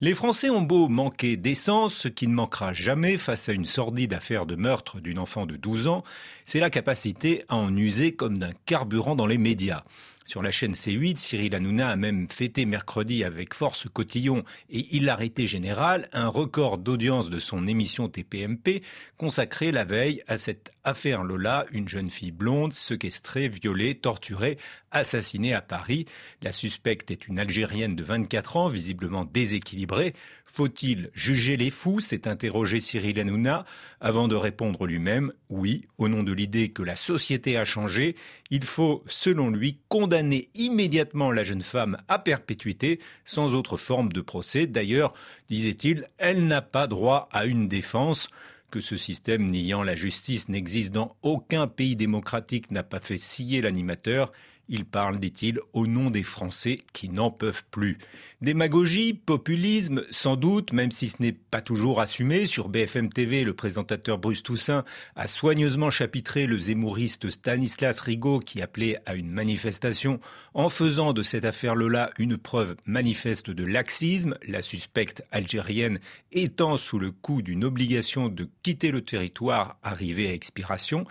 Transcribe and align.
Les 0.00 0.14
Français 0.14 0.48
ont 0.48 0.62
beau 0.62 0.86
manquer 0.86 1.36
d'essence, 1.36 1.92
ce 1.92 2.06
qui 2.06 2.28
ne 2.28 2.32
manquera 2.32 2.72
jamais 2.72 3.18
face 3.18 3.48
à 3.48 3.52
une 3.52 3.64
sordide 3.64 4.14
affaire 4.14 4.46
de 4.46 4.54
meurtre 4.54 5.00
d'une 5.00 5.18
enfant 5.18 5.44
de 5.44 5.56
12 5.56 5.88
ans, 5.88 6.04
c'est 6.44 6.60
la 6.60 6.70
capacité 6.70 7.44
à 7.48 7.56
en 7.56 7.76
user 7.76 8.12
comme 8.12 8.38
d'un 8.38 8.50
carburant 8.64 9.16
dans 9.16 9.26
les 9.26 9.38
médias. 9.38 9.82
Sur 10.28 10.42
la 10.42 10.50
chaîne 10.50 10.74
C8, 10.74 11.16
Cyril 11.16 11.54
Hanouna 11.54 11.88
a 11.88 11.96
même 11.96 12.28
fêté 12.28 12.66
mercredi 12.66 13.24
avec 13.24 13.54
Force 13.54 13.86
Cotillon 13.90 14.44
et 14.68 14.94
Hilarité 14.94 15.46
Générale 15.46 16.06
un 16.12 16.28
record 16.28 16.76
d'audience 16.76 17.30
de 17.30 17.38
son 17.38 17.66
émission 17.66 18.10
TPMP 18.10 18.82
consacrée 19.16 19.72
la 19.72 19.86
veille 19.86 20.22
à 20.26 20.36
cette 20.36 20.70
affaire 20.84 21.24
Lola, 21.24 21.64
une 21.72 21.88
jeune 21.88 22.10
fille 22.10 22.30
blonde 22.30 22.74
séquestrée, 22.74 23.48
violée, 23.48 23.94
torturée, 23.94 24.58
assassinée 24.90 25.54
à 25.54 25.62
Paris. 25.62 26.04
La 26.42 26.52
suspecte 26.52 27.10
est 27.10 27.26
une 27.26 27.38
Algérienne 27.38 27.96
de 27.96 28.04
24 28.04 28.58
ans, 28.58 28.68
visiblement 28.68 29.24
déséquilibrée. 29.24 30.12
Faut-il 30.44 31.10
juger 31.14 31.56
les 31.56 31.70
fous? 31.70 32.00
s'est 32.00 32.28
interrogé 32.28 32.80
Cyril 32.80 33.20
Hanouna 33.20 33.64
avant 34.00 34.28
de 34.28 34.34
répondre 34.34 34.86
lui-même 34.86 35.32
oui, 35.50 35.86
au 35.96 36.08
nom 36.08 36.22
de 36.22 36.32
l'idée 36.32 36.70
que 36.70 36.82
la 36.82 36.96
société 36.96 37.56
a 37.56 37.64
changé, 37.64 38.16
il 38.50 38.64
faut, 38.64 39.02
selon 39.06 39.50
lui, 39.50 39.78
condamner 39.88 40.17
immédiatement 40.54 41.30
la 41.30 41.44
jeune 41.44 41.62
femme 41.62 41.98
à 42.08 42.18
perpétuité 42.18 43.00
sans 43.24 43.54
autre 43.54 43.76
forme 43.76 44.12
de 44.12 44.20
procès. 44.20 44.66
D'ailleurs, 44.66 45.14
disait-il, 45.48 46.06
elle 46.18 46.46
n'a 46.46 46.62
pas 46.62 46.86
droit 46.86 47.28
à 47.32 47.46
une 47.46 47.68
défense 47.68 48.28
que 48.70 48.80
ce 48.80 48.96
système 48.96 49.46
niant 49.46 49.82
la 49.82 49.94
justice 49.94 50.48
n'existe 50.48 50.92
dans 50.92 51.16
aucun 51.22 51.66
pays 51.66 51.96
démocratique 51.96 52.70
n'a 52.70 52.82
pas 52.82 53.00
fait 53.00 53.18
scier 53.18 53.60
l'animateur. 53.60 54.32
Il 54.68 54.84
parle, 54.84 55.18
dit-il, 55.18 55.60
au 55.72 55.86
nom 55.86 56.10
des 56.10 56.22
Français 56.22 56.80
qui 56.92 57.08
n'en 57.08 57.30
peuvent 57.30 57.64
plus. 57.70 57.98
Démagogie, 58.42 59.14
populisme, 59.14 60.04
sans 60.10 60.36
doute, 60.36 60.72
même 60.72 60.90
si 60.90 61.08
ce 61.08 61.16
n'est 61.20 61.32
pas 61.32 61.62
toujours 61.62 62.00
assumé. 62.00 62.46
Sur 62.46 62.68
BFM 62.68 63.08
TV, 63.08 63.44
le 63.44 63.54
présentateur 63.54 64.18
Bruce 64.18 64.42
Toussaint 64.42 64.84
a 65.16 65.26
soigneusement 65.26 65.90
chapitré 65.90 66.46
le 66.46 66.58
zémouriste 66.58 67.30
Stanislas 67.30 68.00
Rigaud 68.00 68.40
qui 68.40 68.60
appelait 68.60 68.98
à 69.06 69.14
une 69.14 69.30
manifestation 69.30 70.20
en 70.54 70.68
faisant 70.68 71.12
de 71.12 71.22
cette 71.22 71.44
affaire-là 71.44 72.10
une 72.18 72.36
preuve 72.36 72.76
manifeste 72.84 73.50
de 73.50 73.64
laxisme, 73.64 74.36
la 74.46 74.62
suspecte 74.62 75.22
algérienne 75.30 75.98
étant 76.32 76.76
sous 76.76 76.98
le 76.98 77.10
coup 77.10 77.42
d'une 77.42 77.64
obligation 77.64 78.28
de 78.28 78.48
quitter 78.62 78.90
le 78.90 79.02
territoire 79.02 79.78
arrivé 79.82 80.28
à 80.28 80.32
expiration. 80.32 81.06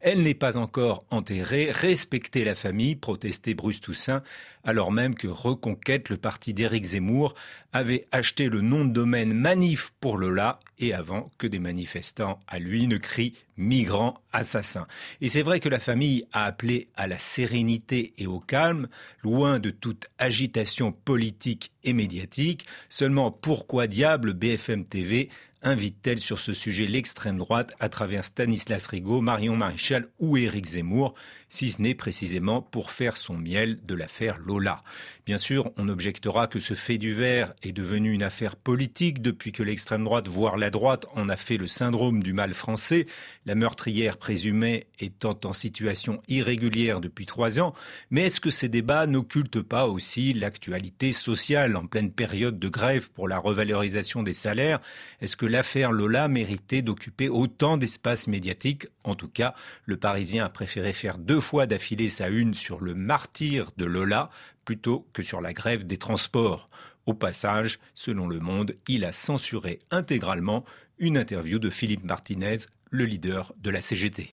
Elle 0.00 0.22
n'est 0.22 0.34
pas 0.34 0.56
encore 0.56 1.04
enterrée. 1.10 1.70
Respectez 1.70 2.44
la 2.44 2.56
famille, 2.56 2.96
protestait 3.02 3.52
Bruce 3.52 3.82
Toussaint, 3.82 4.22
alors 4.64 4.92
même 4.92 5.14
que 5.14 5.28
Reconquête, 5.28 6.08
le 6.08 6.16
parti 6.16 6.54
d'Éric 6.54 6.84
Zemmour, 6.84 7.34
avait 7.74 8.06
acheté 8.12 8.48
le 8.48 8.62
nom 8.62 8.86
de 8.86 8.92
domaine 8.92 9.34
Manif 9.34 9.92
pour 10.00 10.16
Lola 10.16 10.60
et 10.78 10.94
avant 10.94 11.30
que 11.36 11.46
des 11.46 11.58
manifestants 11.58 12.40
à 12.46 12.58
lui 12.58 12.86
ne 12.86 12.96
crient 12.96 13.34
migrants 13.56 14.20
assassins. 14.32 14.86
Et 15.20 15.28
c'est 15.28 15.42
vrai 15.42 15.60
que 15.60 15.68
la 15.68 15.80
famille 15.80 16.24
a 16.32 16.44
appelé 16.44 16.88
à 16.96 17.06
la 17.06 17.18
sérénité 17.18 18.14
et 18.18 18.26
au 18.26 18.40
calme, 18.40 18.88
loin 19.22 19.58
de 19.58 19.70
toute 19.70 20.06
agitation 20.18 20.92
politique 20.92 21.72
et 21.84 21.92
médiatique. 21.92 22.66
Seulement 22.88 23.30
pourquoi 23.30 23.86
diable 23.86 24.32
BFM 24.32 24.84
TV 24.84 25.28
invite-t-elle 25.62 26.18
sur 26.18 26.38
ce 26.38 26.52
sujet 26.52 26.86
l'extrême 26.86 27.38
droite 27.38 27.72
à 27.80 27.88
travers 27.88 28.24
Stanislas 28.24 28.86
Rigaud, 28.86 29.20
Marion 29.20 29.56
Maréchal 29.56 30.08
ou 30.18 30.36
Éric 30.36 30.66
Zemmour, 30.66 31.14
si 31.48 31.70
ce 31.70 31.82
n'est 31.82 31.94
précisément 31.94 32.62
pour 32.62 32.90
faire 32.90 33.16
son 33.16 33.34
miel 33.34 33.78
de 33.84 33.94
l'affaire 33.94 34.38
Lola. 34.38 34.82
Bien 35.26 35.38
sûr, 35.38 35.70
on 35.76 35.88
objectera 35.88 36.46
que 36.46 36.58
ce 36.58 36.74
fait 36.74 36.98
divers 36.98 37.52
est 37.62 37.72
devenu 37.72 38.12
une 38.12 38.22
affaire 38.22 38.56
politique 38.56 39.20
depuis 39.20 39.52
que 39.52 39.62
l'extrême 39.62 40.02
droite, 40.02 40.28
voire 40.28 40.56
la 40.56 40.70
droite, 40.70 41.06
en 41.14 41.28
a 41.28 41.36
fait 41.36 41.58
le 41.58 41.66
syndrome 41.66 42.22
du 42.22 42.32
mal 42.32 42.54
français, 42.54 43.06
la 43.44 43.54
meurtrière 43.54 44.16
présumée 44.16 44.86
étant 44.98 45.38
en 45.44 45.52
situation 45.52 46.22
irrégulière 46.26 47.00
depuis 47.00 47.26
trois 47.26 47.60
ans. 47.60 47.74
Mais 48.10 48.22
est-ce 48.22 48.40
que 48.40 48.50
ces 48.50 48.68
débats 48.68 49.06
n'occultent 49.06 49.62
pas 49.62 49.86
aussi 49.86 50.32
l'actualité 50.32 51.12
sociale 51.12 51.76
en 51.76 51.86
pleine 51.86 52.10
période 52.12 52.58
de 52.58 52.68
grève 52.68 53.10
pour 53.10 53.28
la 53.28 53.38
revalorisation 53.38 54.22
des 54.22 54.32
salaires? 54.32 54.80
Est-ce 55.20 55.36
que 55.36 55.46
l'affaire 55.52 55.92
Lola 55.92 56.28
méritait 56.28 56.80
d'occuper 56.80 57.28
autant 57.28 57.76
d'espace 57.76 58.26
médiatique 58.26 58.86
En 59.04 59.14
tout 59.14 59.28
cas, 59.28 59.54
le 59.84 59.98
Parisien 59.98 60.46
a 60.46 60.48
préféré 60.48 60.94
faire 60.94 61.18
deux 61.18 61.40
fois 61.40 61.66
d'affilée 61.66 62.08
sa 62.08 62.28
une 62.28 62.54
sur 62.54 62.80
le 62.80 62.94
martyr 62.94 63.70
de 63.76 63.84
Lola 63.84 64.30
plutôt 64.64 65.06
que 65.12 65.22
sur 65.22 65.42
la 65.42 65.52
grève 65.52 65.86
des 65.86 65.98
transports. 65.98 66.68
Au 67.04 67.12
passage, 67.12 67.80
selon 67.94 68.28
Le 68.28 68.40
Monde, 68.40 68.76
il 68.88 69.04
a 69.04 69.12
censuré 69.12 69.80
intégralement 69.90 70.64
une 70.98 71.18
interview 71.18 71.58
de 71.58 71.68
Philippe 71.68 72.04
Martinez, 72.04 72.56
le 72.90 73.04
leader 73.04 73.52
de 73.58 73.68
la 73.68 73.82
CGT. 73.82 74.30